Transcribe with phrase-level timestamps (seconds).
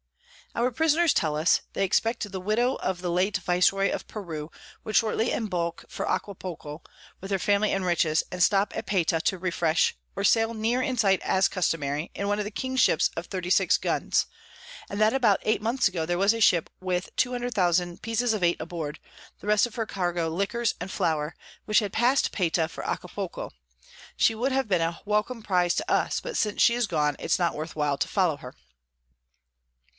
[0.55, 4.51] Our Prisoners tell us, they expect the Widow of the late Vice Roy of Peru
[4.83, 6.81] would shortly embark for Aquapulco,
[7.21, 10.97] with her Family and Riches, and stop at Payta to refresh, or sail near in
[10.97, 14.25] sight as customary, in one of the King's Ships of 36 Guns;
[14.89, 18.59] and that about eight months ago there was a Ship with 200000 Pieces of Eight
[18.59, 18.99] aboard,
[19.39, 21.33] the rest of her Cargo Liquors and Flower,
[21.63, 23.51] which had pass'd Payta for Aquapulco:
[24.17, 27.39] she would have been a welcome Prize to us, but since she is gone, it's
[27.39, 28.55] not worth while to follow her.